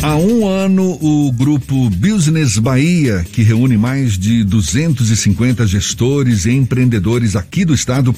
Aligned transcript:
Há 0.00 0.16
um 0.16 0.46
ano, 0.46 0.96
o 1.02 1.32
grupo 1.32 1.90
Business 1.90 2.56
Bahia, 2.56 3.26
que 3.32 3.42
reúne 3.42 3.76
mais 3.76 4.16
de 4.16 4.44
250 4.44 5.66
gestores 5.66 6.46
e 6.46 6.52
empreendedores 6.52 7.34
aqui 7.34 7.64
do 7.64 7.74
estado, 7.74 8.14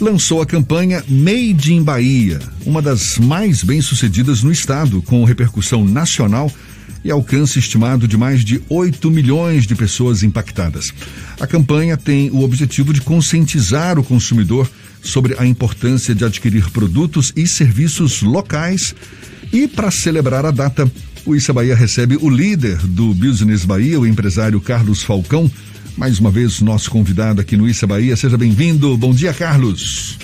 lançou 0.00 0.40
a 0.40 0.46
campanha 0.46 1.02
Made 1.08 1.74
in 1.74 1.82
Bahia, 1.82 2.38
uma 2.64 2.80
das 2.80 3.18
mais 3.18 3.64
bem-sucedidas 3.64 4.44
no 4.44 4.52
estado, 4.52 5.02
com 5.02 5.24
repercussão 5.24 5.84
nacional 5.84 6.52
e 7.04 7.10
alcance 7.10 7.58
estimado 7.58 8.06
de 8.06 8.16
mais 8.16 8.44
de 8.44 8.62
8 8.68 9.10
milhões 9.10 9.66
de 9.66 9.74
pessoas 9.74 10.22
impactadas. 10.22 10.92
A 11.40 11.46
campanha 11.48 11.96
tem 11.96 12.30
o 12.30 12.42
objetivo 12.42 12.92
de 12.92 13.00
conscientizar 13.00 13.98
o 13.98 14.04
consumidor 14.04 14.70
sobre 15.02 15.34
a 15.38 15.44
importância 15.44 16.14
de 16.14 16.24
adquirir 16.24 16.70
produtos 16.70 17.32
e 17.34 17.46
serviços 17.46 18.22
locais 18.22 18.94
e, 19.52 19.66
para 19.66 19.90
celebrar 19.90 20.44
a 20.44 20.50
data, 20.50 20.90
o 21.28 21.36
Issa 21.36 21.52
Bahia 21.52 21.76
recebe 21.76 22.16
o 22.16 22.30
líder 22.30 22.78
do 22.78 23.12
Business 23.12 23.62
Bahia, 23.62 24.00
o 24.00 24.06
empresário 24.06 24.58
Carlos 24.62 25.02
Falcão. 25.02 25.50
Mais 25.94 26.18
uma 26.18 26.30
vez, 26.30 26.62
nosso 26.62 26.90
convidado 26.90 27.38
aqui 27.38 27.54
no 27.54 27.68
Issa 27.68 27.86
Bahia. 27.86 28.16
Seja 28.16 28.38
bem-vindo. 28.38 28.96
Bom 28.96 29.12
dia, 29.12 29.34
Carlos. 29.34 30.18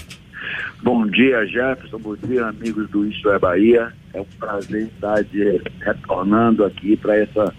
Bom 0.83 1.07
dia, 1.07 1.45
Jefferson. 1.45 1.99
Bom 1.99 2.17
dia, 2.17 2.47
amigos 2.47 2.89
do 2.89 3.07
Isso 3.07 3.29
é 3.29 3.39
Bahia. 3.39 3.93
É 4.15 4.21
um 4.23 4.27
prazer 4.39 4.85
estar 4.95 5.23
de, 5.25 5.61
retornando 5.81 6.65
aqui 6.65 6.97
para 6.97 7.19
essa 7.19 7.53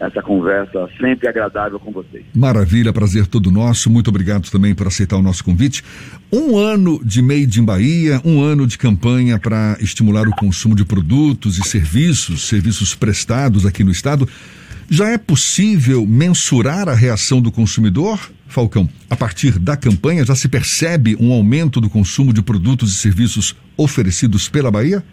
essa 0.00 0.22
conversa 0.22 0.88
sempre 0.98 1.28
agradável 1.28 1.78
com 1.78 1.92
vocês. 1.92 2.24
Maravilha, 2.34 2.90
prazer 2.92 3.26
todo 3.26 3.50
nosso. 3.50 3.90
Muito 3.90 4.08
obrigado 4.08 4.50
também 4.50 4.74
por 4.74 4.86
aceitar 4.86 5.16
o 5.16 5.22
nosso 5.22 5.44
convite. 5.44 5.84
Um 6.32 6.56
ano 6.56 6.98
de 7.04 7.20
Made 7.20 7.60
in 7.60 7.64
Bahia, 7.64 8.20
um 8.24 8.42
ano 8.42 8.66
de 8.66 8.78
campanha 8.78 9.38
para 9.38 9.76
estimular 9.78 10.26
o 10.26 10.34
consumo 10.34 10.74
de 10.74 10.86
produtos 10.86 11.58
e 11.58 11.62
serviços, 11.62 12.48
serviços 12.48 12.94
prestados 12.94 13.66
aqui 13.66 13.84
no 13.84 13.90
estado. 13.90 14.26
Já 14.88 15.10
é 15.10 15.18
possível 15.18 16.06
mensurar 16.06 16.88
a 16.88 16.94
reação 16.94 17.40
do 17.40 17.52
consumidor, 17.52 18.18
Falcão? 18.48 18.88
A 19.08 19.14
partir 19.14 19.58
da 19.58 19.76
campanha, 19.76 20.24
já 20.24 20.34
se 20.34 20.48
percebe 20.48 21.16
um 21.20 21.30
aumento 21.30 21.80
do 21.80 21.90
consumo 21.90 22.32
de 22.32 22.42
produtos 22.42 22.92
e 22.92 22.96
serviços 22.96 23.54
oferecidos 23.76 24.48
pela 24.48 24.70
Bahia? 24.70 25.04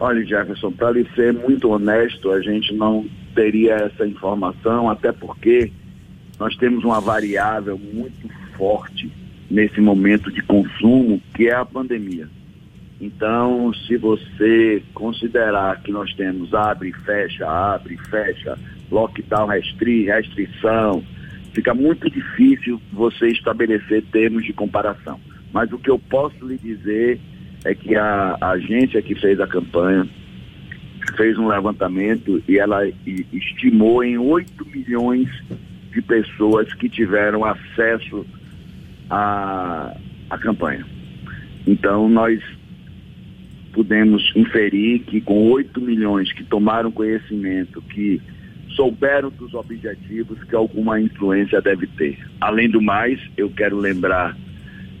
Olha, 0.00 0.24
Jefferson, 0.24 0.70
para 0.70 0.92
lhe 0.92 1.08
ser 1.14 1.32
muito 1.32 1.70
honesto, 1.70 2.30
a 2.30 2.40
gente 2.40 2.72
não 2.72 3.04
teria 3.34 3.74
essa 3.74 4.06
informação, 4.06 4.88
até 4.88 5.10
porque 5.10 5.72
nós 6.38 6.56
temos 6.56 6.84
uma 6.84 7.00
variável 7.00 7.76
muito 7.76 8.28
forte 8.56 9.10
nesse 9.50 9.80
momento 9.80 10.30
de 10.30 10.40
consumo, 10.42 11.20
que 11.34 11.48
é 11.48 11.54
a 11.54 11.64
pandemia. 11.64 12.28
Então, 13.00 13.72
se 13.74 13.96
você 13.96 14.82
considerar 14.94 15.82
que 15.82 15.90
nós 15.90 16.12
temos 16.14 16.54
abre, 16.54 16.92
fecha, 16.92 17.46
abre, 17.46 17.96
fecha, 17.96 18.56
lockdown, 18.90 19.46
restri, 19.46 20.04
restrição, 20.04 21.02
fica 21.52 21.74
muito 21.74 22.08
difícil 22.10 22.80
você 22.92 23.28
estabelecer 23.28 24.04
termos 24.12 24.44
de 24.44 24.52
comparação. 24.52 25.20
Mas 25.52 25.72
o 25.72 25.78
que 25.78 25.90
eu 25.90 25.98
posso 25.98 26.46
lhe 26.46 26.58
dizer 26.58 27.20
é 27.64 27.74
que 27.74 27.96
a, 27.96 28.36
agência 28.40 29.02
que 29.02 29.14
fez 29.14 29.40
a 29.40 29.46
campanha 29.46 30.06
fez 31.16 31.38
um 31.38 31.48
levantamento 31.48 32.42
e 32.46 32.58
ela 32.58 32.86
estimou 33.32 34.04
em 34.04 34.18
8 34.18 34.66
milhões 34.66 35.28
de 35.92 36.02
pessoas 36.02 36.72
que 36.74 36.88
tiveram 36.88 37.44
acesso 37.44 38.24
à, 39.10 39.96
à 40.30 40.38
campanha. 40.38 40.84
Então, 41.66 42.08
nós 42.08 42.40
pudemos 43.72 44.32
inferir 44.34 45.00
que 45.00 45.20
com 45.20 45.50
8 45.50 45.80
milhões 45.80 46.32
que 46.32 46.44
tomaram 46.44 46.90
conhecimento, 46.90 47.82
que 47.82 48.20
souberam 48.70 49.30
dos 49.30 49.54
objetivos, 49.54 50.42
que 50.44 50.54
alguma 50.54 51.00
influência 51.00 51.60
deve 51.60 51.86
ter. 51.86 52.18
Além 52.40 52.70
do 52.70 52.80
mais, 52.80 53.20
eu 53.36 53.50
quero 53.50 53.76
lembrar 53.76 54.36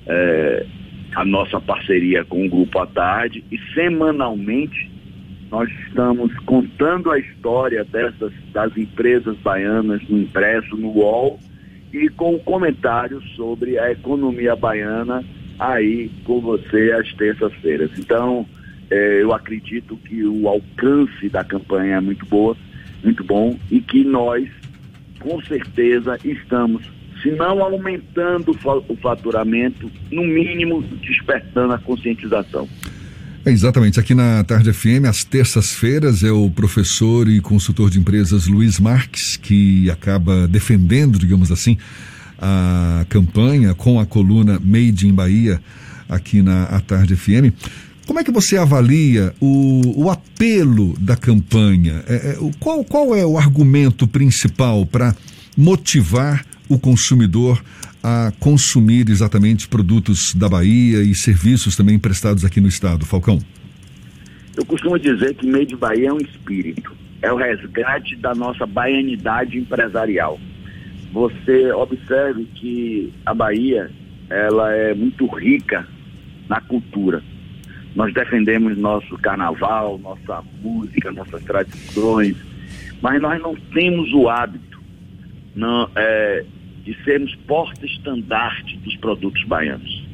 é, 0.06 0.66
a 1.14 1.24
nossa 1.24 1.60
parceria 1.60 2.24
com 2.24 2.46
o 2.46 2.48
Grupo 2.48 2.78
à 2.78 2.86
Tarde 2.86 3.44
e 3.50 3.58
semanalmente 3.74 4.90
nós 5.50 5.70
estamos 5.86 6.34
contando 6.40 7.10
a 7.10 7.18
história 7.18 7.84
dessas 7.84 8.32
das 8.52 8.76
empresas 8.76 9.36
baianas 9.38 10.06
no 10.08 10.18
impresso, 10.18 10.76
no 10.76 10.88
UOL, 10.90 11.38
e 11.92 12.08
com 12.10 12.38
comentários 12.40 13.24
sobre 13.34 13.78
a 13.78 13.90
economia 13.90 14.54
baiana 14.54 15.24
aí 15.58 16.10
com 16.24 16.40
você 16.40 16.92
às 16.92 17.10
terças-feiras. 17.14 17.90
Então, 17.98 18.46
eh, 18.90 19.22
eu 19.22 19.32
acredito 19.32 19.96
que 19.96 20.22
o 20.22 20.48
alcance 20.48 21.28
da 21.28 21.42
campanha 21.42 21.96
é 21.96 22.00
muito 22.00 22.26
boa, 22.26 22.56
muito 23.02 23.24
bom, 23.24 23.58
e 23.70 23.80
que 23.80 24.04
nós, 24.04 24.48
com 25.18 25.40
certeza, 25.42 26.18
estamos, 26.22 26.84
se 27.22 27.30
não 27.32 27.62
aumentando 27.62 28.52
o 28.88 28.96
faturamento, 28.96 29.90
no 30.10 30.22
mínimo 30.24 30.82
despertando 31.02 31.72
a 31.72 31.78
conscientização. 31.78 32.68
É 33.44 33.50
exatamente. 33.50 33.98
Aqui 33.98 34.14
na 34.14 34.44
Tarde 34.44 34.72
FM, 34.72 35.06
às 35.08 35.24
terças-feiras, 35.24 36.22
é 36.22 36.30
o 36.30 36.50
professor 36.50 37.28
e 37.28 37.40
consultor 37.40 37.88
de 37.90 37.98
empresas 37.98 38.46
Luiz 38.46 38.78
Marques, 38.78 39.36
que 39.36 39.90
acaba 39.90 40.46
defendendo, 40.46 41.18
digamos 41.18 41.50
assim, 41.50 41.78
a 42.38 43.06
campanha 43.08 43.74
com 43.74 43.98
a 43.98 44.06
coluna 44.06 44.60
Made 44.62 45.06
in 45.06 45.12
Bahia 45.12 45.60
aqui 46.08 46.42
na 46.42 46.64
a 46.64 46.80
Tarde 46.80 47.16
FM. 47.16 47.52
Como 48.06 48.18
é 48.18 48.24
que 48.24 48.30
você 48.30 48.56
avalia 48.56 49.34
o, 49.40 50.04
o 50.04 50.10
apelo 50.10 50.94
da 50.98 51.16
campanha? 51.16 52.02
É, 52.08 52.14
é, 52.14 52.38
qual, 52.58 52.82
qual 52.84 53.14
é 53.14 53.24
o 53.24 53.36
argumento 53.36 54.06
principal 54.06 54.86
para 54.86 55.14
motivar 55.56 56.44
o 56.68 56.78
consumidor 56.78 57.62
a 58.02 58.32
consumir 58.38 59.08
exatamente 59.08 59.66
produtos 59.68 60.34
da 60.34 60.48
Bahia 60.48 61.02
e 61.02 61.14
serviços 61.14 61.76
também 61.76 61.98
prestados 61.98 62.44
aqui 62.44 62.60
no 62.60 62.68
estado, 62.68 63.04
Falcão? 63.04 63.38
Eu 64.56 64.64
costumo 64.64 64.98
dizer 64.98 65.34
que 65.34 65.46
Made 65.46 65.76
Bahia 65.76 66.08
é 66.08 66.12
um 66.12 66.18
espírito, 66.18 66.92
é 67.22 67.32
o 67.32 67.36
resgate 67.36 68.16
da 68.16 68.34
nossa 68.34 68.66
baianidade 68.66 69.58
empresarial. 69.58 70.38
Você 71.12 71.72
observe 71.72 72.44
que 72.54 73.12
a 73.24 73.32
Bahia 73.32 73.90
ela 74.28 74.74
é 74.74 74.94
muito 74.94 75.26
rica 75.26 75.86
na 76.48 76.60
cultura. 76.60 77.22
Nós 77.94 78.12
defendemos 78.12 78.76
nosso 78.76 79.16
carnaval, 79.18 79.98
nossa 79.98 80.44
música, 80.62 81.10
nossas 81.10 81.42
tradições, 81.42 82.36
mas 83.00 83.20
nós 83.20 83.40
não 83.40 83.54
temos 83.72 84.12
o 84.12 84.28
hábito 84.28 84.68
não, 85.58 85.90
é, 85.96 86.44
de 86.88 86.96
sermos 87.04 87.34
porta-estandarte 87.46 88.78
dos 88.78 88.96
produtos 88.96 89.44
baianos. 89.44 90.08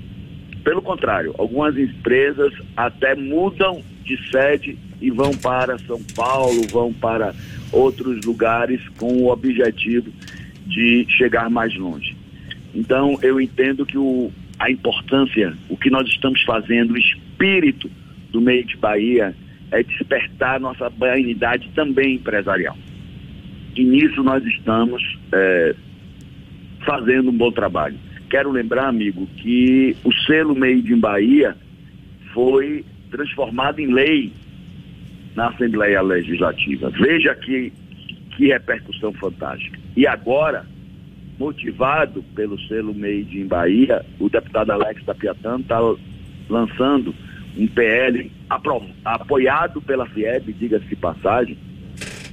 Pelo 0.65 0.83
contrário, 0.83 1.33
algumas 1.39 1.79
empresas 1.79 2.53
até 2.77 3.15
mudam 3.15 3.81
de 4.03 4.19
sede 4.29 4.77
e 5.01 5.09
vão 5.09 5.31
para 5.37 5.79
São 5.79 6.03
Paulo, 6.17 6.67
vão 6.73 6.93
para 6.93 7.33
outros 7.71 8.25
lugares 8.27 8.81
com 8.99 9.07
o 9.07 9.31
objetivo 9.31 10.11
de 10.67 11.07
chegar 11.11 11.49
mais 11.49 11.73
longe. 11.77 12.17
Então, 12.75 13.17
eu 13.23 13.41
entendo 13.41 13.87
que 13.87 13.97
o, 13.97 14.33
a 14.59 14.69
importância, 14.69 15.57
o 15.69 15.77
que 15.77 15.91
nós 15.91 16.09
estamos 16.09 16.43
fazendo, 16.43 16.95
o 16.95 16.99
espírito 16.99 17.89
do 18.33 18.41
meio 18.41 18.65
de 18.65 18.77
Bahia 18.77 19.33
é 19.71 19.81
despertar 19.85 20.59
nossa 20.59 20.91
baianidade 20.91 21.71
também 21.73 22.17
empresarial. 22.17 22.77
E 23.77 23.85
nisso 23.85 24.25
nós 24.25 24.45
estamos 24.45 25.01
é, 25.31 25.77
fazendo 26.85 27.31
um 27.31 27.37
bom 27.37 27.51
trabalho. 27.51 27.97
Quero 28.31 28.51
lembrar, 28.51 28.89
amigo, 28.89 29.27
que 29.37 29.97
o 30.05 30.13
selo 30.27 30.55
Made 30.55 30.93
in 30.93 30.99
Bahia 30.99 31.57
foi 32.33 32.85
transformado 33.11 33.79
em 33.79 33.93
lei 33.93 34.33
na 35.35 35.49
Assembleia 35.49 36.01
Legislativa. 36.03 36.91
Veja 36.91 37.35
que, 37.35 37.73
que 38.37 38.49
repercussão 38.49 39.13
fantástica. 39.13 39.79
E 39.97 40.07
agora, 40.07 40.67
motivado 41.39 42.23
pelo 42.35 42.59
selo 42.63 42.95
Made 42.95 43.39
in 43.39 43.47
Bahia, 43.47 44.05
o 44.19 44.29
deputado 44.29 44.71
Alex 44.71 45.05
Tapiatan 45.05 45.61
está 45.61 45.79
lançando 46.49 47.15
um 47.57 47.67
PL 47.69 48.31
apoiado 49.05 49.81
pela 49.81 50.07
FIEB, 50.07 50.53
diga-se 50.55 50.97
passagem, 50.97 51.57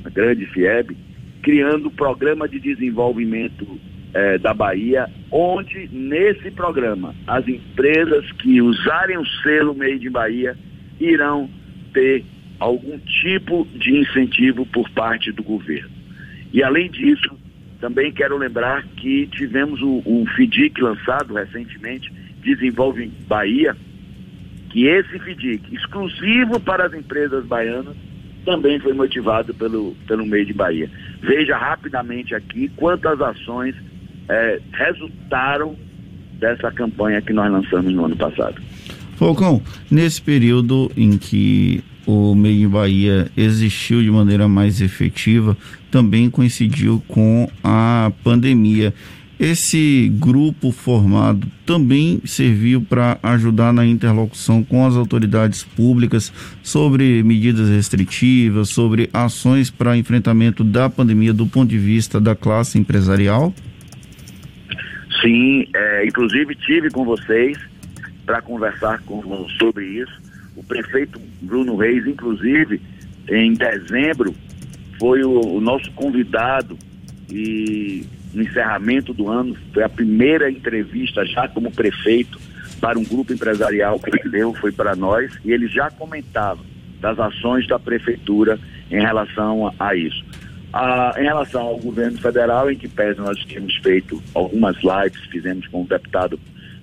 a 0.03 0.09
grande 0.09 0.45
FIEB, 0.47 0.97
criando 1.43 1.87
o 1.87 1.91
Programa 1.91 2.47
de 2.47 2.59
Desenvolvimento 2.59 3.67
é, 4.13 4.37
da 4.37 4.53
Bahia, 4.53 5.09
onde 5.31 5.89
nesse 5.91 6.51
programa 6.51 7.15
as 7.25 7.47
empresas 7.47 8.31
que 8.33 8.61
usarem 8.61 9.17
o 9.17 9.25
selo 9.43 9.75
Made 9.75 10.05
in 10.05 10.11
Bahia 10.11 10.57
irão 10.99 11.49
ter 11.93 12.23
algum 12.59 12.97
tipo 13.21 13.67
de 13.75 13.97
incentivo 13.97 14.65
por 14.65 14.89
parte 14.91 15.31
do 15.31 15.41
governo. 15.41 15.89
E 16.53 16.61
além 16.61 16.89
disso, 16.91 17.37
também 17.79 18.11
quero 18.11 18.37
lembrar 18.37 18.83
que 18.97 19.27
tivemos 19.27 19.81
o, 19.81 20.01
o 20.05 20.25
FIDIC 20.35 20.79
lançado 20.81 21.33
recentemente, 21.33 22.11
Desenvolve 22.43 23.11
Bahia, 23.27 23.75
que 24.69 24.85
esse 24.85 25.19
FIDIC, 25.19 25.73
exclusivo 25.73 26.59
para 26.59 26.85
as 26.85 26.93
empresas 26.93 27.45
baianas, 27.45 27.95
também 28.45 28.79
foi 28.79 28.93
motivado 28.93 29.53
pelo, 29.53 29.95
pelo 30.07 30.25
meio 30.25 30.45
de 30.45 30.53
Bahia. 30.53 30.89
Veja 31.21 31.57
rapidamente 31.57 32.33
aqui 32.33 32.69
quantas 32.75 33.21
ações 33.21 33.75
é, 34.31 34.59
resultaram 34.71 35.75
dessa 36.39 36.71
campanha 36.71 37.21
que 37.21 37.33
nós 37.33 37.51
lançamos 37.51 37.93
no 37.93 38.05
ano 38.05 38.15
passado. 38.15 38.55
Falcão, 39.17 39.61
nesse 39.91 40.21
período 40.21 40.89
em 40.95 41.17
que 41.17 41.83
o 42.07 42.33
Meio 42.33 42.69
Bahia 42.69 43.29
existiu 43.35 44.01
de 44.01 44.09
maneira 44.09 44.47
mais 44.47 44.81
efetiva, 44.81 45.55
também 45.91 46.29
coincidiu 46.29 47.03
com 47.07 47.47
a 47.63 48.11
pandemia. 48.23 48.93
Esse 49.39 50.07
grupo 50.17 50.71
formado 50.71 51.47
também 51.65 52.21
serviu 52.25 52.81
para 52.81 53.17
ajudar 53.21 53.73
na 53.73 53.85
interlocução 53.85 54.63
com 54.63 54.85
as 54.85 54.95
autoridades 54.95 55.63
públicas 55.63 56.31
sobre 56.63 57.21
medidas 57.23 57.67
restritivas, 57.69 58.69
sobre 58.69 59.09
ações 59.11 59.69
para 59.69 59.97
enfrentamento 59.97 60.63
da 60.63 60.89
pandemia 60.89 61.33
do 61.33 61.45
ponto 61.45 61.69
de 61.69 61.77
vista 61.77 62.19
da 62.19 62.35
classe 62.35 62.79
empresarial? 62.79 63.53
Sim, 65.21 65.67
é, 65.73 66.05
inclusive 66.05 66.55
tive 66.55 66.89
com 66.89 67.05
vocês 67.05 67.57
para 68.25 68.41
conversar 68.41 68.99
com, 69.01 69.47
sobre 69.59 69.85
isso. 69.85 70.21
O 70.55 70.63
prefeito 70.63 71.19
Bruno 71.41 71.75
Reis, 71.75 72.05
inclusive, 72.05 72.81
em 73.29 73.53
dezembro, 73.53 74.33
foi 74.99 75.23
o, 75.23 75.57
o 75.57 75.61
nosso 75.61 75.91
convidado 75.91 76.77
e 77.29 78.05
no 78.33 78.43
encerramento 78.43 79.13
do 79.13 79.29
ano, 79.29 79.55
foi 79.73 79.83
a 79.83 79.89
primeira 79.89 80.49
entrevista 80.49 81.25
já 81.25 81.47
como 81.47 81.71
prefeito 81.71 82.39
para 82.79 82.97
um 82.97 83.03
grupo 83.03 83.33
empresarial 83.33 83.99
que 83.99 84.09
ele 84.09 84.29
deu, 84.29 84.53
foi 84.53 84.71
para 84.71 84.95
nós, 84.95 85.31
e 85.45 85.51
ele 85.51 85.67
já 85.67 85.89
comentava 85.91 86.61
das 86.99 87.19
ações 87.19 87.67
da 87.67 87.77
prefeitura 87.77 88.59
em 88.89 88.99
relação 88.99 89.67
a, 89.67 89.73
a 89.79 89.95
isso. 89.95 90.23
Ah, 90.73 91.13
em 91.17 91.23
relação 91.23 91.61
ao 91.61 91.77
governo 91.77 92.17
federal, 92.17 92.71
em 92.71 92.77
que 92.77 92.87
pese 92.87 93.19
nós 93.19 93.37
tínhamos 93.39 93.75
feito 93.77 94.21
algumas 94.33 94.77
lives, 94.77 95.21
fizemos 95.29 95.67
com 95.67 95.83
o 95.83 95.87
deputado 95.87 96.39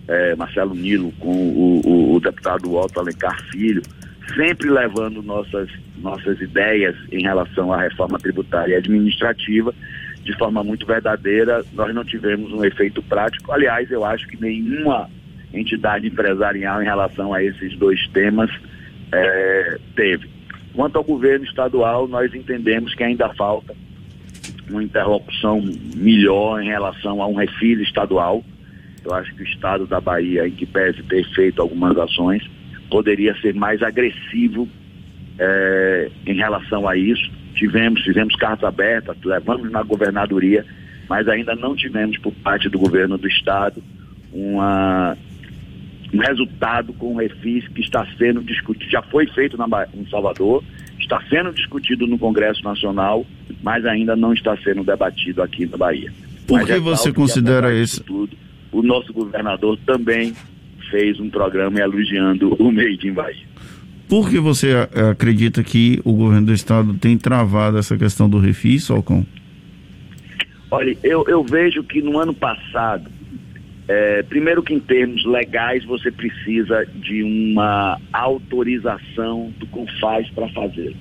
eh, 0.08 0.35
Marcelo 0.37 0.75
Nilo, 0.75 1.12
com 1.19 1.31
o, 1.31 1.81
o, 1.85 2.14
o 2.14 2.20
deputado 2.20 2.75
Otto 2.75 3.00
Alencar 3.00 3.43
Filho, 3.50 3.82
sempre 4.35 4.69
levando 4.69 5.23
nossas, 5.23 5.70
nossas 5.99 6.40
ideias 6.40 6.96
em 7.11 7.23
relação 7.23 7.73
à 7.73 7.81
reforma 7.81 8.19
tributária 8.19 8.75
e 8.75 8.76
administrativa, 8.76 9.75
de 10.23 10.37
forma 10.37 10.62
muito 10.62 10.87
verdadeira, 10.87 11.64
nós 11.73 11.94
não 11.94 12.05
tivemos 12.05 12.52
um 12.52 12.62
efeito 12.64 13.02
prático. 13.02 13.52
Aliás, 13.52 13.91
eu 13.91 14.05
acho 14.05 14.26
que 14.29 14.38
nenhuma 14.38 15.08
entidade 15.52 16.06
empresarial 16.06 16.82
em 16.82 16.84
relação 16.84 17.32
a 17.32 17.43
esses 17.43 17.75
dois 17.79 18.06
temas 18.08 18.50
é, 19.12 19.79
teve. 19.96 20.29
Quanto 20.79 20.95
ao 20.95 21.03
governo 21.03 21.45
estadual, 21.45 22.07
nós 22.07 22.33
entendemos 22.33 22.95
que 22.95 23.03
ainda 23.03 23.29
falta 23.35 23.75
uma 24.71 24.81
interlocução 24.81 25.61
melhor 25.97 26.63
em 26.63 26.69
relação 26.69 27.21
a 27.21 27.27
um 27.27 27.35
refis 27.35 27.81
estadual. 27.81 28.45
Eu 29.05 29.13
acho 29.13 29.35
que 29.35 29.43
o 29.43 29.45
estado 29.45 29.89
da 29.89 30.01
Bahia, 30.01 30.47
em 30.47 30.53
que 30.53 30.65
pese 30.65 31.03
ter 31.03 31.29
feito 31.35 31.61
algumas 31.61 31.99
ações, 31.99 32.49
poderia 32.89 33.35
ser 33.41 33.57
mais 33.57 33.83
agressivo 33.83 34.69
é, 35.37 36.13
em 36.25 36.35
relação 36.35 36.89
a 36.89 36.97
isso 36.97 37.29
tivemos, 37.57 38.01
fizemos 38.05 38.37
cartas 38.37 38.69
abertas, 38.69 39.17
levamos 39.25 39.69
na 39.73 39.83
governadoria, 39.83 40.65
mas 41.09 41.27
ainda 41.27 41.57
não 41.57 41.75
tivemos 41.75 42.17
por 42.19 42.33
parte 42.35 42.69
do 42.69 42.79
governo 42.79 43.19
do 43.19 43.27
estado 43.27 43.83
uma, 44.33 45.19
um 46.12 46.19
resultado 46.19 46.93
com 46.94 47.14
o 47.14 47.19
refis 47.19 47.66
que 47.69 47.81
está 47.81 48.06
sendo 48.16 48.43
discutido, 48.43 48.90
já 48.90 49.02
foi 49.02 49.26
feito 49.28 49.56
na, 49.56 49.66
em 49.94 50.06
Salvador, 50.08 50.64
está 50.99 51.22
sendo 51.28 51.52
discutido 51.52 52.06
no 52.06 52.19
Congresso 52.19 52.62
Nacional, 52.62 53.26
mas 53.62 53.84
ainda 53.84 54.16
não 54.16 54.32
está 54.32 54.56
sendo 54.58 54.82
debatido 54.84 55.43
aqui 55.43 55.66
na 55.66 55.76
Bahia. 55.76 56.12
Por 56.46 56.64
que 56.64 56.72
é 56.72 56.81
você 56.81 57.12
considera 57.12 57.75
isso? 57.75 58.02
Tudo, 58.05 58.37
o 58.72 58.82
nosso 58.82 59.12
governador 59.12 59.78
também 59.84 60.34
fez 60.90 61.20
um 61.20 61.28
programa 61.28 61.78
elogiando 61.78 62.55
o 62.58 62.72
Made 62.72 63.06
in 63.06 63.12
Bahia. 63.12 63.46
Por 64.08 64.31
que 64.31 64.38
você 64.38 64.72
eh, 64.72 65.10
acredita 65.10 65.62
que 65.62 66.00
o 66.02 66.14
governo 66.14 66.46
do 66.46 66.55
estado 66.55 66.94
tem 66.94 67.19
travado 67.19 67.76
essa 67.76 67.96
questão 67.99 68.28
do 68.28 68.38
refis, 68.38 68.87
Falcão? 68.87 69.26
Olha, 70.70 70.96
eu, 71.02 71.25
eu 71.28 71.44
vejo 71.44 71.82
que 71.82 72.00
no 72.00 72.19
ano 72.19 72.32
passado, 72.32 73.10
é, 73.88 74.23
primeiro 74.23 74.62
que 74.62 74.75
em 74.75 74.81
termos 74.81 75.25
legais 75.25 75.85
você 75.85 76.11
precisa 76.11 76.87
de 76.94 77.23
uma 77.23 77.99
autorização 78.12 79.52
do 79.58 79.67
Confaz 79.67 80.29
para 80.31 80.49
fazer. 80.50 80.94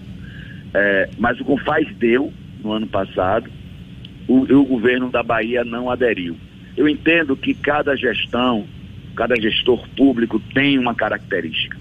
É, 0.73 1.09
mas 1.17 1.39
o 1.39 1.45
Confaz 1.45 1.87
deu 1.97 2.31
no 2.63 2.71
ano 2.71 2.87
passado, 2.87 3.49
o, 4.27 4.41
o 4.41 4.65
governo 4.65 5.09
da 5.09 5.21
Bahia 5.21 5.63
não 5.63 5.89
aderiu. 5.89 6.35
Eu 6.75 6.87
entendo 6.87 7.35
que 7.35 7.53
cada 7.53 7.95
gestão, 7.95 8.65
cada 9.15 9.35
gestor 9.35 9.87
público 9.95 10.39
tem 10.53 10.77
uma 10.77 10.95
característica 10.95 11.77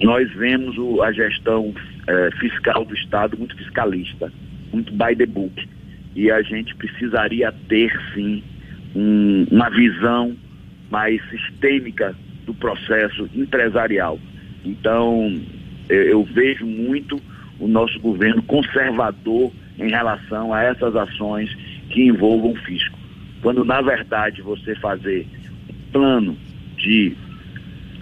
nós 0.00 0.32
vemos 0.32 0.76
o, 0.78 1.02
a 1.02 1.12
gestão 1.12 1.74
é, 2.06 2.30
fiscal 2.38 2.84
do 2.84 2.94
Estado 2.94 3.36
muito 3.36 3.56
fiscalista, 3.56 4.32
muito 4.72 4.92
by 4.92 5.14
the 5.16 5.26
book. 5.26 5.68
E 6.14 6.30
a 6.30 6.42
gente 6.42 6.74
precisaria 6.74 7.52
ter, 7.68 7.92
sim, 8.14 8.42
um, 8.94 9.46
uma 9.50 9.70
visão 9.70 10.36
mais 10.90 11.20
sistêmica 11.30 12.14
do 12.44 12.54
processo 12.54 13.28
empresarial. 13.34 14.18
Então, 14.64 15.40
eu, 15.88 16.02
eu 16.02 16.24
vejo 16.24 16.66
muito 16.66 17.20
o 17.58 17.68
nosso 17.68 17.98
governo 18.00 18.42
conservador 18.42 19.52
em 19.78 19.88
relação 19.88 20.52
a 20.52 20.62
essas 20.62 20.94
ações 20.96 21.54
que 21.90 22.02
envolvam 22.02 22.52
o 22.52 22.56
fisco. 22.56 22.98
Quando, 23.42 23.64
na 23.64 23.80
verdade, 23.80 24.42
você 24.42 24.74
fazer 24.76 25.26
um 25.68 25.92
plano 25.92 26.36
de 26.76 27.16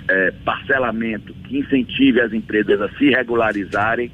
é, 0.09 0.33
parcelamento 0.45 1.33
que 1.45 1.59
incentive 1.59 2.21
as 2.21 2.33
empresas 2.33 2.81
a 2.81 2.89
se 2.97 3.11
regularizarem, 3.11 4.11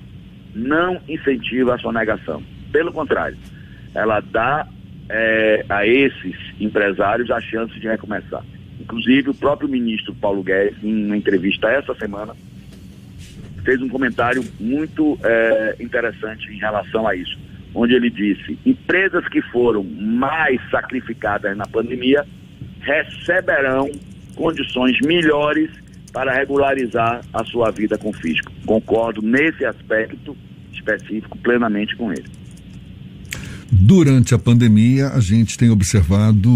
não 0.54 1.00
incentiva 1.08 1.74
a 1.74 1.78
sonegação. 1.78 2.42
Pelo 2.72 2.92
contrário, 2.92 3.36
ela 3.94 4.20
dá 4.20 4.66
é, 5.08 5.64
a 5.68 5.86
esses 5.86 6.36
empresários 6.60 7.30
a 7.30 7.40
chance 7.40 7.78
de 7.78 7.86
recomeçar. 7.86 8.44
Inclusive, 8.80 9.30
o 9.30 9.34
próprio 9.34 9.68
ministro 9.68 10.14
Paulo 10.14 10.42
Guedes, 10.42 10.82
em 10.82 11.06
uma 11.06 11.16
entrevista 11.16 11.68
essa 11.68 11.94
semana, 11.94 12.34
fez 13.64 13.80
um 13.80 13.88
comentário 13.88 14.44
muito 14.60 15.18
é, 15.22 15.76
interessante 15.80 16.50
em 16.52 16.58
relação 16.58 17.06
a 17.06 17.14
isso, 17.14 17.38
onde 17.74 17.94
ele 17.94 18.10
disse: 18.10 18.58
empresas 18.64 19.26
que 19.28 19.40
foram 19.42 19.82
mais 19.82 20.60
sacrificadas 20.70 21.56
na 21.56 21.66
pandemia 21.66 22.24
receberão 22.80 23.90
condições 24.34 24.98
melhores 25.00 25.70
para 26.12 26.32
regularizar 26.32 27.22
a 27.32 27.44
sua 27.44 27.70
vida 27.70 27.96
com 27.98 28.12
fisco. 28.12 28.52
Concordo 28.66 29.22
nesse 29.22 29.64
aspecto 29.64 30.36
específico 30.72 31.38
plenamente 31.38 31.96
com 31.96 32.12
ele. 32.12 32.43
Durante 33.76 34.32
a 34.34 34.38
pandemia, 34.38 35.08
a 35.08 35.20
gente 35.20 35.58
tem 35.58 35.68
observado 35.68 36.48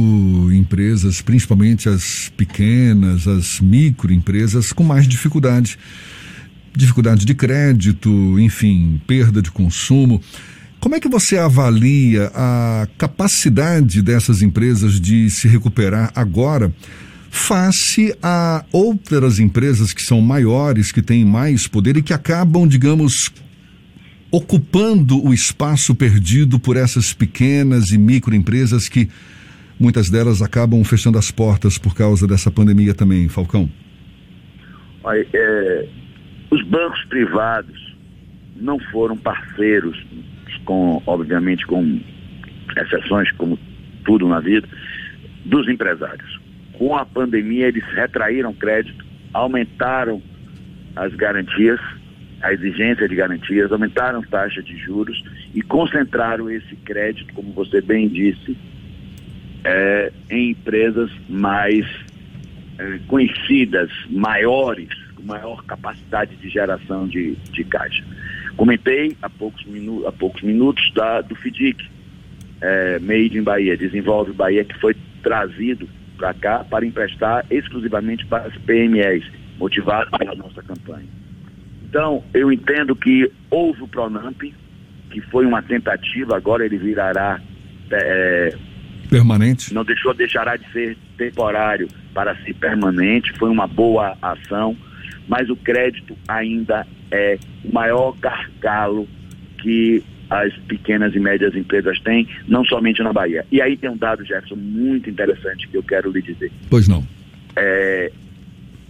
empresas, 0.53 1.21
principalmente 1.21 1.89
as 1.89 2.33
pequenas, 2.37 3.27
as 3.27 3.61
microempresas, 3.61 4.73
com 4.73 4.85
mais 4.85 5.07
dificuldade. 5.07 5.77
Dificuldade 6.75 7.27
de 7.27 7.35
crédito, 7.35 8.39
enfim, 8.39 9.01
perda 9.05 9.43
de 9.43 9.51
consumo. 9.51 10.23
Como 10.79 10.95
é 10.95 11.01
que 11.01 11.09
você 11.09 11.37
avalia 11.37 12.31
a 12.33 12.87
capacidade 12.97 14.01
dessas 14.01 14.41
empresas 14.41 15.01
de 15.01 15.29
se 15.29 15.49
recuperar 15.49 16.13
agora? 16.15 16.73
face 17.31 18.17
a 18.23 18.65
outras 18.73 19.39
empresas 19.39 19.93
que 19.93 20.01
são 20.01 20.19
maiores, 20.23 20.91
que 20.91 21.03
têm 21.03 21.27
mais 21.27 21.67
poder 21.67 21.99
e 21.99 22.03
que 22.03 22.15
acabam, 22.15 22.67
digamos, 22.67 23.31
ocupando 24.31 25.25
o 25.25 25.33
espaço 25.33 25.95
perdido 25.95 26.59
por 26.59 26.77
essas 26.77 27.13
pequenas 27.13 27.91
e 27.91 27.99
microempresas 27.99 28.89
que 28.89 29.09
muitas 29.79 30.11
delas 30.11 30.43
acabam 30.43 30.83
fechando 30.85 31.19
as 31.19 31.31
portas 31.31 31.79
por 31.79 31.95
causa 31.95 32.27
dessa 32.27 32.51
pandemia 32.51 32.95
também, 32.95 33.29
Falcão? 33.29 33.71
Olha, 35.03 35.27
é, 35.33 35.89
os 36.51 36.63
bancos 36.67 37.03
privados 37.05 37.97
não 38.57 38.79
foram 38.91 39.17
parceiros, 39.17 39.97
com, 40.65 41.03
obviamente 41.07 41.67
com 41.67 42.01
exceções 42.77 43.31
como 43.33 43.59
tudo 44.05 44.29
na 44.29 44.41
vida, 44.41 44.69
dos 45.45 45.69
empresários 45.69 46.39
com 46.79 46.97
a 46.97 47.05
pandemia, 47.05 47.67
eles 47.67 47.85
retraíram 47.93 48.55
crédito, 48.55 49.05
aumentaram 49.35 50.23
as 50.95 51.13
garantias, 51.15 51.81
a 52.43 52.53
exigência 52.53 53.09
de 53.09 53.15
garantias, 53.15 53.73
aumentaram 53.73 54.23
taxas 54.23 54.65
de 54.65 54.77
juros 54.77 55.23
e 55.55 55.63
concentraram 55.63 56.49
esse 56.51 56.77
crédito, 56.77 57.33
como 57.35 57.53
você 57.53 57.81
bem 57.81 58.09
disse, 58.09 58.57
é, 59.65 60.13
em 60.31 60.51
empresas 60.51 61.11
mais 61.29 61.85
é, 62.79 62.99
conhecidas, 63.09 63.91
maiores, 64.09 64.89
com 65.15 65.23
maior 65.23 65.65
capacidade 65.65 66.37
de 66.37 66.49
geração 66.49 67.09
de, 67.09 67.35
de 67.51 67.65
caixa. 67.65 68.05
Comentei 68.57 69.17
há 69.21 69.29
poucos, 69.29 69.65
minu 69.67 70.07
há 70.07 70.13
poucos 70.13 70.43
minutos 70.43 70.93
da, 70.95 71.21
do 71.21 71.35
FIDIC, 71.35 71.85
é, 72.61 72.99
Made 73.01 73.37
in 73.37 73.43
Bahia, 73.43 73.77
Desenvolve 73.77 74.33
Bahia, 74.33 74.65
que 74.65 74.79
foi 74.79 74.95
trazido 75.23 75.89
para 76.17 76.35
cá 76.35 76.65
para 76.65 76.85
emprestar 76.85 77.45
exclusivamente 77.51 78.27
para 78.27 78.45
as 78.45 78.57
PMEs, 78.59 79.25
motivado 79.59 80.11
pela 80.19 80.35
nossa 80.35 80.63
campanha. 80.63 81.07
Então, 81.89 82.23
eu 82.35 82.53
entendo 82.53 82.95
que 82.95 83.31
houve 83.51 83.83
o 83.83 83.89
Pronamp, 83.89 84.43
que 85.11 85.21
foi 85.31 85.47
uma 85.47 85.63
tentativa, 85.63 86.37
agora 86.37 86.65
ele 86.65 86.77
virará 86.77 87.41
é, 87.91 88.55
permanente. 89.09 89.73
Não 89.73 89.85
deixou, 89.85 90.13
deixará 90.13 90.57
de 90.57 90.71
ser 90.71 90.97
temporário 91.17 91.89
para 92.13 92.37
ser 92.45 92.55
permanente, 92.55 93.33
foi 93.39 93.49
uma 93.49 93.67
boa 93.67 94.17
ação, 94.21 94.77
mas 95.27 95.49
o 95.49 95.57
crédito 95.57 96.17
ainda 96.27 96.87
é 97.11 97.39
o 97.65 97.73
maior 97.73 98.15
gargalo 98.19 99.09
que 99.63 100.05
as 100.31 100.53
pequenas 100.69 101.15
e 101.15 101.19
médias 101.19 101.55
empresas 101.55 101.99
têm, 102.01 102.29
não 102.47 102.65
somente 102.65 103.03
na 103.03 103.13
Bahia. 103.13 103.47
E 103.51 103.63
aí 103.63 103.77
tem 103.77 103.89
um 103.89 103.97
dado, 103.97 104.25
Jefferson, 104.25 104.57
muito 104.57 105.09
interessante 105.09 105.67
que 105.69 105.77
eu 105.77 105.83
quero 105.83 106.11
lhe 106.11 106.21
dizer. 106.21 106.53
Pois 106.69 106.87
não. 106.87 107.03
É, 107.57 108.13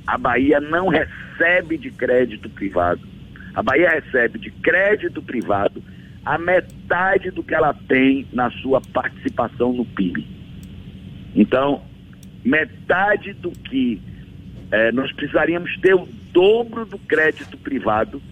a 0.09 0.17
Bahia 0.17 0.59
não 0.59 0.89
recebe 0.89 1.77
de 1.77 1.91
crédito 1.91 2.49
privado. 2.49 3.07
A 3.55 3.63
Bahia 3.63 3.91
recebe 3.91 4.39
de 4.39 4.51
crédito 4.51 5.21
privado 5.21 5.83
a 6.25 6.39
metade 6.39 7.31
do 7.31 7.43
que 7.43 7.55
ela 7.55 7.75
tem 7.87 8.27
na 8.33 8.51
sua 8.51 8.81
participação 8.81 9.71
no 9.75 9.85
PIB. 9.85 10.27
Então, 11.37 11.83
metade 12.43 13.35
do 13.35 13.51
que 13.51 14.01
é, 14.71 14.91
nós 14.93 15.13
precisaríamos 15.13 15.77
ter 15.79 15.95
o 15.95 16.09
dobro 16.33 16.87
do 16.87 16.99
crédito 16.99 17.59
privado 17.59 18.23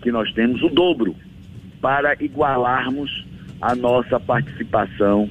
que 0.00 0.10
nós 0.10 0.32
temos, 0.32 0.62
o 0.62 0.70
dobro 0.70 1.14
para 1.78 2.16
igualarmos 2.22 3.26
a 3.60 3.74
nossa 3.74 4.18
participação 4.18 5.28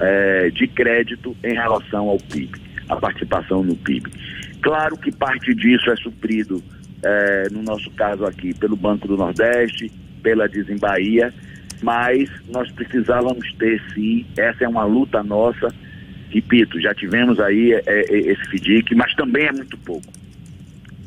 é, 0.00 0.48
de 0.48 0.66
crédito 0.66 1.36
em 1.44 1.52
relação 1.52 2.08
ao 2.08 2.16
PIB, 2.16 2.58
a 2.88 2.96
participação 2.96 3.62
no 3.62 3.76
PIB. 3.76 4.10
Claro 4.62 4.96
que 4.96 5.12
parte 5.12 5.54
disso 5.54 5.90
é 5.90 5.96
suprido, 5.96 6.62
é, 7.02 7.48
no 7.50 7.62
nosso 7.62 7.90
caso 7.92 8.24
aqui, 8.24 8.54
pelo 8.54 8.76
Banco 8.76 9.06
do 9.06 9.16
Nordeste, 9.16 9.90
pela 10.22 10.48
Desembaía, 10.48 11.32
mas 11.82 12.28
nós 12.48 12.70
precisávamos 12.72 13.52
ter 13.54 13.80
sim, 13.94 14.26
essa 14.36 14.64
é 14.64 14.68
uma 14.68 14.84
luta 14.84 15.22
nossa, 15.22 15.68
repito, 16.30 16.80
já 16.80 16.94
tivemos 16.94 17.38
aí 17.38 17.72
é, 17.72 17.82
é 17.86 18.18
esse 18.18 18.42
FDIC, 18.50 18.94
mas 18.94 19.14
também 19.14 19.46
é 19.46 19.52
muito 19.52 19.76
pouco. 19.78 20.06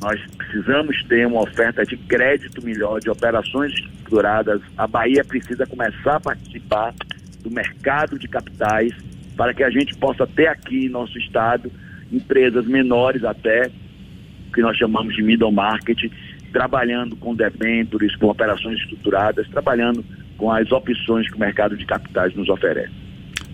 Nós 0.01 0.19
precisamos 0.37 1.03
ter 1.03 1.27
uma 1.27 1.41
oferta 1.41 1.83
de 1.83 1.97
crédito 1.97 2.63
melhor, 2.63 3.01
de 3.01 3.09
operações 3.09 3.73
estruturadas. 3.73 4.61
A 4.77 4.87
Bahia 4.87 5.25
precisa 5.25 5.65
começar 5.65 6.15
a 6.15 6.19
participar 6.19 6.93
do 7.41 7.51
mercado 7.51 8.17
de 8.17 8.27
capitais 8.27 8.93
para 9.35 9.53
que 9.53 9.63
a 9.63 9.69
gente 9.69 9.95
possa 9.95 10.25
ter 10.25 10.47
aqui 10.47 10.85
em 10.85 10.89
nosso 10.89 11.17
estado 11.17 11.69
empresas 12.11 12.65
menores 12.65 13.23
até, 13.23 13.69
que 14.53 14.61
nós 14.61 14.77
chamamos 14.77 15.15
de 15.15 15.21
middle 15.21 15.51
market, 15.51 15.99
trabalhando 16.51 17.15
com 17.15 17.35
debentures, 17.35 18.15
com 18.15 18.27
operações 18.27 18.79
estruturadas, 18.79 19.47
trabalhando 19.49 20.03
com 20.37 20.51
as 20.51 20.71
opções 20.71 21.29
que 21.29 21.35
o 21.35 21.39
mercado 21.39 21.77
de 21.77 21.85
capitais 21.85 22.33
nos 22.35 22.49
oferece. 22.49 23.09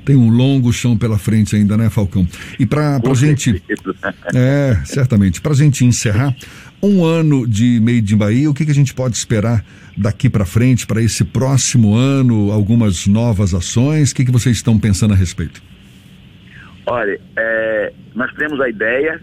Tem 0.06 0.16
um 0.16 0.30
longo 0.30 0.72
chão 0.72 0.96
pela 0.96 1.18
frente 1.18 1.56
ainda, 1.56 1.76
né, 1.76 1.90
Falcão? 1.90 2.28
E 2.60 2.66
para 2.66 2.98
a 2.98 3.14
gente. 3.16 3.62
É, 4.36 4.76
certamente. 4.86 5.42
Para 5.42 5.54
a 5.54 5.56
gente 5.56 5.84
encerrar, 5.84 6.36
um 6.82 7.04
ano 7.04 7.48
de 7.48 7.80
Made 7.80 8.14
in 8.14 8.18
Bahia, 8.18 8.50
o 8.50 8.54
que, 8.54 8.66
que 8.66 8.72
a 8.72 8.76
gente 8.76 8.94
pode 8.94 9.16
esperar 9.16 9.66
daqui 9.98 10.30
para 10.30 10.46
frente, 10.46 10.86
para 10.86 11.02
esse 11.02 11.24
próximo 11.24 11.96
ano? 11.96 12.52
Algumas 12.52 13.08
novas 13.08 13.54
ações? 13.54 14.12
O 14.12 14.16
que, 14.16 14.26
que 14.26 14.32
vocês 14.32 14.58
estão 14.58 14.78
pensando 14.78 15.14
a 15.14 15.18
respeito? 15.18 15.62
Olha, 16.88 17.20
é, 17.36 17.94
nós 18.14 18.32
temos 18.34 18.62
a 18.62 18.70
ideia, 18.70 19.20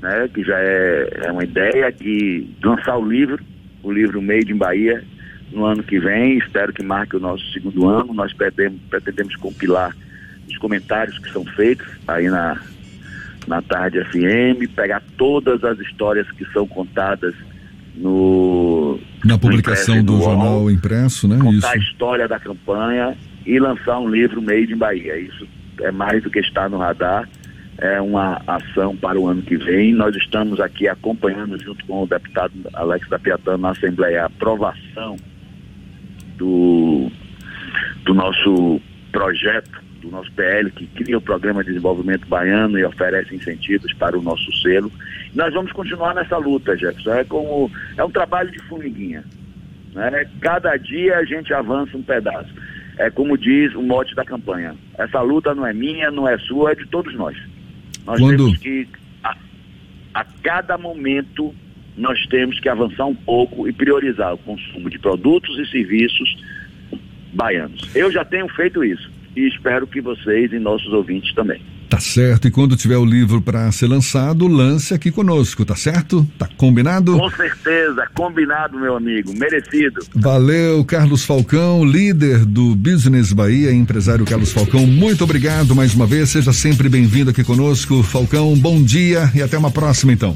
né, 0.00 0.28
que 0.32 0.44
já 0.44 0.58
é, 0.58 1.22
é 1.24 1.32
uma 1.32 1.44
ideia, 1.44 1.90
de 1.90 2.46
lançar 2.62 2.96
o 2.96 3.04
livro, 3.04 3.42
o 3.82 3.90
livro 3.90 4.22
Made 4.22 4.52
in 4.52 4.56
Bahia, 4.56 5.02
no 5.50 5.64
ano 5.64 5.82
que 5.82 5.98
vem. 5.98 6.38
Espero 6.38 6.72
que 6.72 6.84
marque 6.84 7.16
o 7.16 7.20
nosso 7.20 7.44
segundo 7.52 7.88
ano. 7.88 8.14
Nós 8.14 8.32
pretendemos, 8.32 8.80
pretendemos 8.88 9.36
compilar 9.36 9.94
os 10.48 10.56
comentários 10.58 11.18
que 11.18 11.30
são 11.32 11.44
feitos 11.44 11.86
aí 12.06 12.28
na, 12.28 12.60
na 13.48 13.60
Tarde 13.60 14.02
FM, 14.04 14.72
pegar 14.74 15.02
todas 15.16 15.64
as 15.64 15.78
histórias 15.80 16.30
que 16.32 16.44
são 16.52 16.66
contadas 16.66 17.34
no 17.96 18.98
na 19.24 19.36
publicação 19.36 19.96
no 19.96 20.02
do, 20.02 20.16
do 20.16 20.24
jornal 20.24 20.70
impresso, 20.70 21.28
né? 21.28 21.36
Contar 21.36 21.56
Isso. 21.56 21.66
a 21.66 21.76
história 21.76 22.28
da 22.28 22.38
campanha 22.38 23.16
e 23.44 23.58
lançar 23.58 23.98
um 23.98 24.08
livro 24.08 24.40
Made 24.40 24.72
in 24.72 24.76
Bahia. 24.76 25.18
Isso 25.18 25.46
é 25.80 25.90
mais 25.90 26.22
do 26.22 26.30
que 26.30 26.40
está 26.40 26.68
no 26.68 26.78
radar, 26.78 27.28
é 27.78 28.00
uma 28.00 28.40
ação 28.46 28.96
para 28.96 29.18
o 29.18 29.26
ano 29.26 29.42
que 29.42 29.56
vem. 29.56 29.92
Nós 29.92 30.14
estamos 30.16 30.60
aqui 30.60 30.88
acompanhando 30.88 31.60
junto 31.60 31.84
com 31.86 32.02
o 32.02 32.06
deputado 32.06 32.52
Alex 32.74 33.08
da 33.08 33.18
Piatã 33.18 33.56
na 33.56 33.70
Assembleia 33.70 34.22
a 34.22 34.26
aprovação 34.26 35.16
do, 36.36 37.10
do 38.04 38.14
nosso 38.14 38.80
projeto 39.10 39.82
do 40.02 40.10
nosso 40.10 40.30
PL, 40.32 40.70
que 40.72 40.86
cria 40.88 41.16
o 41.16 41.20
Programa 41.20 41.62
de 41.62 41.68
Desenvolvimento 41.68 42.26
Baiano 42.26 42.78
e 42.78 42.84
oferece 42.84 43.34
incentivos 43.34 43.92
para 43.94 44.18
o 44.18 44.22
nosso 44.22 44.52
selo. 44.60 44.90
Nós 45.32 45.54
vamos 45.54 45.72
continuar 45.72 46.14
nessa 46.14 46.36
luta, 46.36 46.76
Jefferson. 46.76 47.14
É, 47.14 47.24
como, 47.24 47.70
é 47.96 48.04
um 48.04 48.10
trabalho 48.10 48.50
de 48.50 48.58
formiguinha. 48.64 49.24
Né? 49.94 50.26
Cada 50.40 50.76
dia 50.76 51.18
a 51.18 51.24
gente 51.24 51.54
avança 51.54 51.96
um 51.96 52.02
pedaço. 52.02 52.52
É 52.98 53.10
como 53.10 53.38
diz 53.38 53.74
o 53.74 53.82
mote 53.82 54.14
da 54.14 54.24
campanha. 54.24 54.74
Essa 54.98 55.20
luta 55.20 55.54
não 55.54 55.66
é 55.66 55.72
minha, 55.72 56.10
não 56.10 56.28
é 56.28 56.38
sua, 56.38 56.72
é 56.72 56.74
de 56.74 56.86
todos 56.86 57.14
nós. 57.14 57.36
Nós 58.06 58.20
Quando... 58.20 58.36
temos 58.36 58.58
que, 58.58 58.88
a, 59.22 59.36
a 60.14 60.24
cada 60.42 60.76
momento, 60.76 61.54
nós 61.96 62.24
temos 62.26 62.58
que 62.60 62.68
avançar 62.68 63.06
um 63.06 63.14
pouco 63.14 63.68
e 63.68 63.72
priorizar 63.72 64.34
o 64.34 64.38
consumo 64.38 64.90
de 64.90 64.98
produtos 64.98 65.58
e 65.58 65.70
serviços 65.70 66.36
baianos. 67.32 67.94
Eu 67.94 68.10
já 68.10 68.24
tenho 68.24 68.48
feito 68.48 68.84
isso 68.84 69.10
e 69.34 69.46
espero 69.48 69.86
que 69.86 70.00
vocês 70.00 70.52
e 70.52 70.58
nossos 70.58 70.92
ouvintes 70.92 71.34
também. 71.34 71.60
Tá 71.92 72.00
certo. 72.00 72.48
E 72.48 72.50
quando 72.50 72.74
tiver 72.74 72.96
o 72.96 73.04
livro 73.04 73.42
para 73.42 73.70
ser 73.70 73.86
lançado, 73.86 74.48
lance 74.48 74.94
aqui 74.94 75.10
conosco, 75.10 75.62
tá 75.62 75.76
certo? 75.76 76.26
Tá 76.38 76.48
combinado? 76.56 77.18
Com 77.18 77.28
certeza, 77.28 78.08
combinado, 78.14 78.78
meu 78.78 78.96
amigo, 78.96 79.30
merecido. 79.36 80.00
Valeu, 80.14 80.82
Carlos 80.86 81.22
Falcão, 81.22 81.84
líder 81.84 82.46
do 82.46 82.74
Business 82.74 83.34
Bahia, 83.34 83.70
empresário 83.72 84.24
Carlos 84.24 84.52
Falcão. 84.52 84.86
Muito 84.86 85.22
obrigado 85.22 85.74
mais 85.74 85.92
uma 85.94 86.06
vez. 86.06 86.30
Seja 86.30 86.50
sempre 86.50 86.88
bem-vindo 86.88 87.30
aqui 87.30 87.44
conosco, 87.44 88.02
Falcão. 88.02 88.56
Bom 88.56 88.82
dia 88.82 89.30
e 89.34 89.42
até 89.42 89.58
uma 89.58 89.70
próxima, 89.70 90.14
então. 90.14 90.34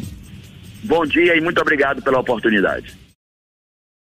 Bom 0.84 1.06
dia 1.06 1.38
e 1.38 1.40
muito 1.40 1.58
obrigado 1.58 2.02
pela 2.02 2.20
oportunidade. 2.20 3.05